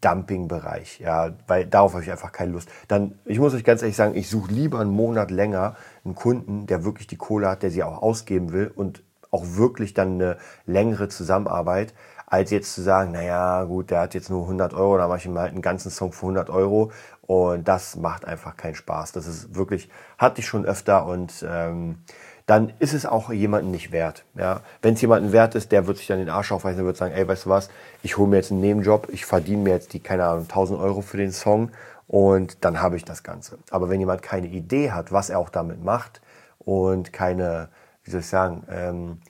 [0.00, 0.98] Dumping-Bereich.
[0.98, 2.68] Ja, weil darauf habe ich einfach keine Lust.
[2.88, 6.66] Dann, ich muss euch ganz ehrlich sagen, ich suche lieber einen Monat länger einen Kunden,
[6.66, 10.38] der wirklich die Kohle hat, der sie auch ausgeben will und auch wirklich dann eine
[10.66, 11.94] längere Zusammenarbeit,
[12.30, 15.26] als jetzt zu sagen, naja, gut, der hat jetzt nur 100 Euro, da mache ich
[15.26, 19.12] ihm halt einen ganzen Song für 100 Euro und das macht einfach keinen Spaß.
[19.12, 19.88] Das ist wirklich,
[20.18, 21.98] hatte ich schon öfter und ähm,
[22.44, 24.26] dann ist es auch jemanden nicht wert.
[24.34, 24.60] Ja?
[24.82, 27.14] Wenn es jemanden wert ist, der wird sich dann den Arsch aufweisen, der wird sagen,
[27.14, 27.70] ey, weißt du was,
[28.02, 31.00] ich hole mir jetzt einen Nebenjob, ich verdiene mir jetzt die, keine Ahnung, 1000 Euro
[31.00, 31.70] für den Song
[32.06, 33.58] und dann habe ich das Ganze.
[33.70, 36.20] Aber wenn jemand keine Idee hat, was er auch damit macht
[36.58, 37.70] und keine,
[38.04, 39.20] wie soll ich sagen, ähm,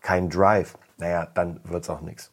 [0.00, 2.30] kein Drive, naja, dann wird es auch nichts.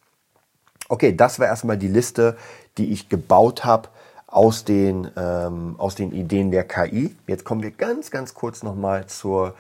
[0.87, 2.35] Okay, das war erstmal die Liste,
[2.77, 3.89] die ich gebaut habe
[4.25, 7.15] aus den, ähm, aus den Ideen der KI.
[7.27, 9.55] Jetzt kommen wir ganz, ganz kurz nochmal zur,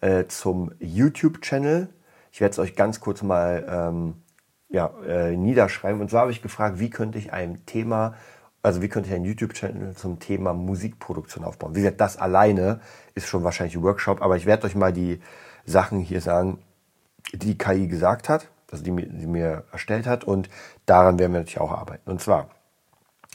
[0.00, 1.88] äh, zum YouTube-Channel.
[2.32, 4.14] Ich werde es euch ganz kurz mal ähm,
[4.68, 6.00] ja, äh, niederschreiben.
[6.00, 8.14] Und zwar habe ich gefragt, wie könnte ich ein Thema,
[8.62, 11.74] also wie könnte ich einen YouTube-Channel zum Thema Musikproduktion aufbauen.
[11.74, 12.80] Wie gesagt, das alleine
[13.14, 15.20] ist schon wahrscheinlich ein Workshop, aber ich werde euch mal die
[15.64, 16.58] Sachen hier sagen,
[17.32, 20.24] die KI gesagt hat also die, die mir erstellt hat.
[20.24, 20.50] Und
[20.84, 22.10] daran werden wir natürlich auch arbeiten.
[22.10, 22.50] Und zwar,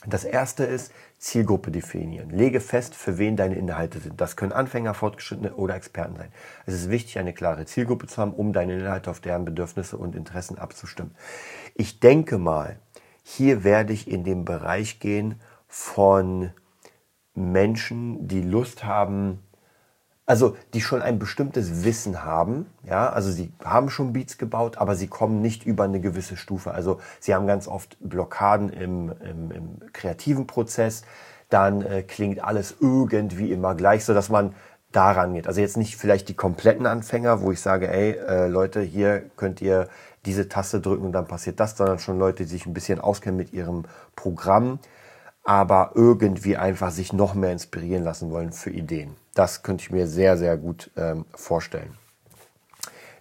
[0.05, 2.29] das erste ist Zielgruppe definieren.
[2.29, 4.21] Lege fest, für wen deine Inhalte sind.
[4.21, 6.31] Das können Anfänger, Fortgeschrittene oder Experten sein.
[6.65, 10.15] Es ist wichtig, eine klare Zielgruppe zu haben, um deine Inhalte auf deren Bedürfnisse und
[10.15, 11.15] Interessen abzustimmen.
[11.75, 12.79] Ich denke mal,
[13.23, 16.51] hier werde ich in den Bereich gehen von
[17.33, 19.39] Menschen, die Lust haben,
[20.29, 24.95] also die schon ein bestimmtes Wissen haben, ja, also sie haben schon Beats gebaut, aber
[24.95, 26.71] sie kommen nicht über eine gewisse Stufe.
[26.71, 31.01] Also sie haben ganz oft Blockaden im, im, im kreativen Prozess,
[31.49, 34.53] dann äh, klingt alles irgendwie immer gleich, so dass man
[34.91, 35.47] daran geht.
[35.47, 39.63] Also jetzt nicht vielleicht die kompletten Anfänger, wo ich sage, ey äh, Leute, hier könnt
[39.63, 39.89] ihr
[40.27, 43.35] diese Taste drücken und dann passiert das, sondern schon Leute, die sich ein bisschen auskennen
[43.37, 44.77] mit ihrem Programm,
[45.43, 49.15] aber irgendwie einfach sich noch mehr inspirieren lassen wollen für Ideen.
[49.33, 51.97] Das könnte ich mir sehr, sehr gut ähm, vorstellen.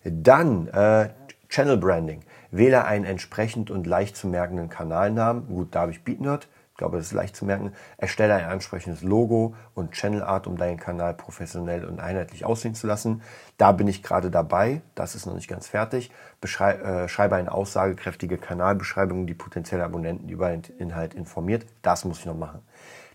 [0.05, 1.11] Dann äh,
[1.49, 2.23] Channel Branding.
[2.51, 5.47] Wähle einen entsprechend und leicht zu merkenden Kanalnamen.
[5.49, 6.49] Gut, da habe ich BeatNerd.
[6.77, 7.73] glaube, das ist leicht zu merken.
[7.99, 12.87] Erstelle ein ansprechendes Logo und Channel Art, um deinen Kanal professionell und einheitlich aussehen zu
[12.87, 13.23] lassen.
[13.59, 14.81] Da bin ich gerade dabei.
[14.95, 16.11] Das ist noch nicht ganz fertig.
[16.41, 21.67] Beschrei äh, schreibe eine aussagekräftige Kanalbeschreibung, die potenzielle Abonnenten über den Inhalt informiert.
[21.83, 22.63] Das muss ich noch machen.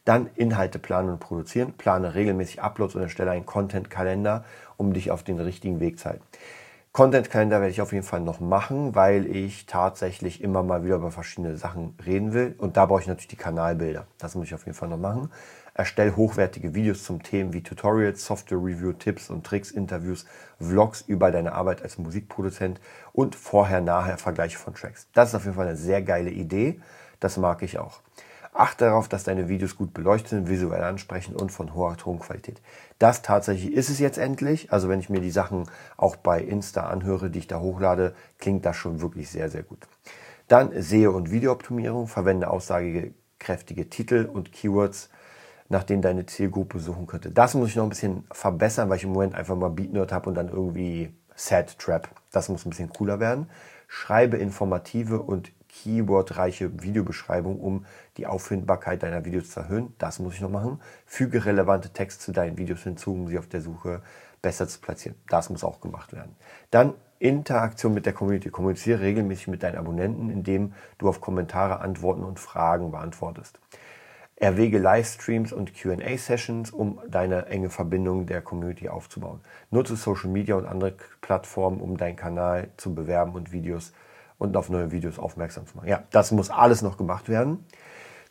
[0.06, 1.74] Dann Inhalte planen und produzieren.
[1.74, 4.44] Plane regelmäßig Uploads und erstelle einen Content-Kalender,
[4.78, 6.24] um dich auf den richtigen Weg zu halten.
[6.94, 11.10] Content-Kalender werde ich auf jeden Fall noch machen, weil ich tatsächlich immer mal wieder über
[11.10, 12.54] verschiedene Sachen reden will.
[12.60, 14.06] Und da brauche ich natürlich die Kanalbilder.
[14.20, 15.32] Das muss ich auf jeden Fall noch machen.
[15.74, 20.28] Erstelle hochwertige Videos zum Themen wie Tutorials, Software-Review, Tipps und Tricks, Interviews,
[20.60, 22.80] Vlogs über deine Arbeit als Musikproduzent
[23.12, 25.08] und Vorher-Nachher-Vergleiche von Tracks.
[25.14, 26.80] Das ist auf jeden Fall eine sehr geile Idee.
[27.20, 28.02] Das mag ich auch.
[28.54, 32.62] Achte darauf, dass deine Videos gut beleuchtet sind, visuell ansprechend und von hoher Tonqualität.
[33.00, 34.72] Das tatsächlich ist es jetzt endlich.
[34.72, 38.66] Also wenn ich mir die Sachen auch bei Insta anhöre, die ich da hochlade, klingt
[38.66, 39.88] das schon wirklich sehr, sehr gut.
[40.48, 42.08] Dann Sehe- und Videooptimierung.
[42.08, 45.10] Verwende aussagekräftige Titel und Keywords,
[45.70, 47.32] nach denen deine Zielgruppe suchen könnte.
[47.32, 50.30] Das muss ich noch ein bisschen verbessern, weil ich im Moment einfach mal Beatnerd habe
[50.30, 52.08] und dann irgendwie Sad Trap.
[52.32, 53.50] Das muss ein bisschen cooler werden.
[53.88, 57.86] Schreibe informative und keywordreiche Videobeschreibung, um
[58.18, 59.94] die Auffindbarkeit deiner Videos zu erhöhen.
[59.98, 60.80] Das muss ich noch machen.
[61.06, 64.02] Füge relevante Texte zu deinen Videos hinzu, um sie auf der Suche
[64.42, 65.18] besser zu platzieren.
[65.30, 66.36] Das muss auch gemacht werden.
[66.70, 68.50] Dann Interaktion mit der Community.
[68.50, 73.60] Kommuniziere regelmäßig mit deinen Abonnenten, indem du auf Kommentare, Antworten und Fragen beantwortest.
[74.36, 79.40] Erwäge Livestreams und QA-Sessions, um deine enge Verbindung der Community aufzubauen.
[79.72, 83.94] Nutze Social Media und andere Plattformen, um deinen Kanal zu bewerben und Videos
[84.38, 85.88] und auf neue Videos aufmerksam zu machen.
[85.88, 87.66] Ja, das muss alles noch gemacht werden.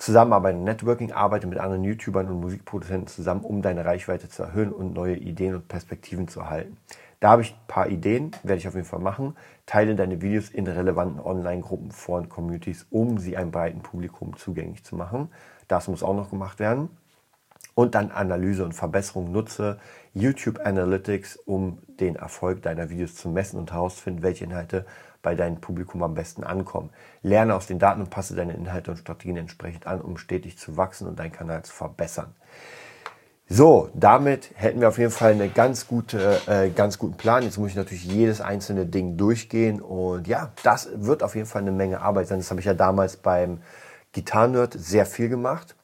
[0.03, 4.73] Zusammenarbeit und Networking, arbeite mit anderen YouTubern und Musikproduzenten zusammen, um deine Reichweite zu erhöhen
[4.73, 6.77] und neue Ideen und Perspektiven zu erhalten.
[7.21, 9.37] Da habe ich ein paar Ideen, werde ich auf jeden Fall machen.
[9.65, 14.97] Teile deine Videos in relevanten Online-Gruppen, Foren, Communities, um sie einem breiten Publikum zugänglich zu
[14.97, 15.29] machen.
[15.69, 16.89] Das muss auch noch gemacht werden.
[17.77, 19.79] Und dann Analyse und Verbesserung nutze
[20.15, 24.85] YouTube Analytics, um den Erfolg deiner Videos zu messen und herauszufinden, welche Inhalte
[25.23, 26.91] bei deinem Publikum am besten ankommen.
[27.23, 30.77] Lerne aus den Daten und passe deine Inhalte und Strategien entsprechend an, um stetig zu
[30.77, 32.35] wachsen und deinen Kanal zu verbessern.
[33.49, 37.43] So, damit hätten wir auf jeden Fall einen ganz, gute, äh, ganz guten Plan.
[37.43, 41.63] Jetzt muss ich natürlich jedes einzelne Ding durchgehen und ja, das wird auf jeden Fall
[41.63, 42.39] eine Menge Arbeit sein.
[42.39, 43.61] Das habe ich ja damals beim
[44.13, 45.77] Gitarrenerd sehr viel gemacht.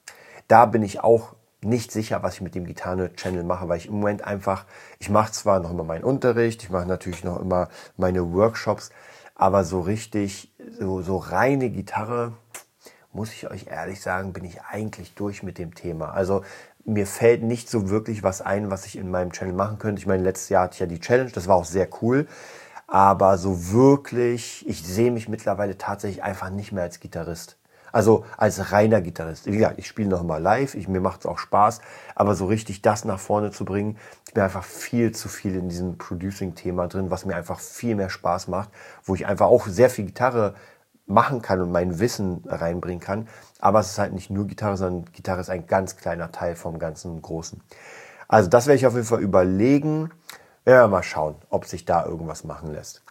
[0.46, 3.94] Da bin ich auch nicht sicher, was ich mit dem Gitarre-Channel mache, weil ich im
[3.94, 4.64] Moment einfach,
[4.98, 8.90] ich mache zwar noch immer meinen Unterricht, ich mache natürlich noch immer meine Workshops,
[9.38, 12.32] aber so richtig, so, so reine Gitarre,
[13.12, 16.10] muss ich euch ehrlich sagen, bin ich eigentlich durch mit dem Thema.
[16.10, 16.42] Also
[16.84, 20.00] mir fällt nicht so wirklich was ein, was ich in meinem Channel machen könnte.
[20.00, 22.26] Ich meine, letztes Jahr hatte ich ja die Challenge, das war auch sehr cool.
[22.88, 27.57] Aber so wirklich, ich sehe mich mittlerweile tatsächlich einfach nicht mehr als Gitarrist.
[27.92, 29.46] Also als reiner Gitarrist.
[29.46, 31.80] Wie gesagt, ich spiele noch mal live, ich, mir macht es auch Spaß,
[32.14, 33.96] aber so richtig das nach vorne zu bringen,
[34.26, 38.10] ich bin einfach viel zu viel in diesem Producing-Thema drin, was mir einfach viel mehr
[38.10, 38.70] Spaß macht,
[39.04, 40.54] wo ich einfach auch sehr viel Gitarre
[41.06, 43.28] machen kann und mein Wissen reinbringen kann.
[43.58, 46.78] Aber es ist halt nicht nur Gitarre, sondern Gitarre ist ein ganz kleiner Teil vom
[46.78, 47.60] ganzen Großen.
[48.28, 50.10] Also das werde ich auf jeden Fall überlegen.
[50.66, 53.02] Ja, mal schauen, ob sich da irgendwas machen lässt.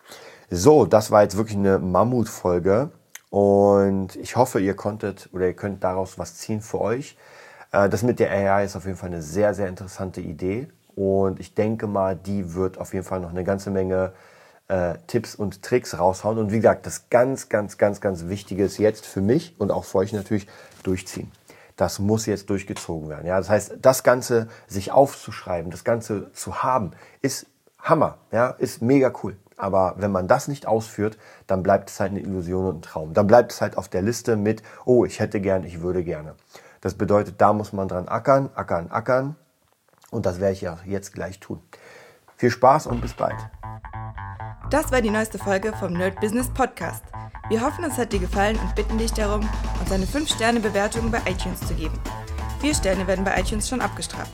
[0.50, 2.92] So, das war jetzt wirklich eine Mammutfolge.
[3.30, 7.18] Und ich hoffe, ihr konntet oder ihr könnt daraus was ziehen für euch.
[7.72, 10.68] Äh, das mit der AI ist auf jeden Fall eine sehr, sehr interessante Idee.
[10.96, 14.14] Und ich denke mal, die wird auf jeden Fall noch eine ganze Menge
[14.68, 16.38] äh, Tipps und Tricks raushauen.
[16.38, 19.86] Und wie gesagt, das ganz, ganz, ganz, ganz Wichtige ist jetzt für mich und auch
[19.86, 20.48] für euch natürlich
[20.84, 21.32] durchziehen.
[21.76, 23.28] Das muss jetzt durchgezogen werden.
[23.28, 27.46] Ja, das heißt, das Ganze sich aufzuschreiben, das Ganze zu haben, ist
[27.80, 28.18] Hammer.
[28.32, 29.38] Ja, ist mega cool.
[29.58, 31.18] Aber wenn man das nicht ausführt,
[31.48, 33.14] dann bleibt es halt eine Illusion und ein Traum.
[33.14, 36.36] Dann bleibt es halt auf der Liste mit, oh, ich hätte gern, ich würde gerne.
[36.82, 39.36] Das bedeutet, da muss man dran ackern, ackern, ackern.
[40.12, 41.60] Und das werde ich ja jetzt gleich tun.
[42.38, 43.36] Viel Spaß und bis bald.
[44.70, 47.04] Das war die neueste Folge vom Nerd Business Podcast.
[47.50, 49.48] Wir hoffen, es hat dir gefallen und bitten dich darum,
[49.80, 52.00] uns eine 5-Sterne-Bewertung bei iTunes zu geben.
[52.60, 54.34] Vier Sterne werden bei iTunes schon abgestraft.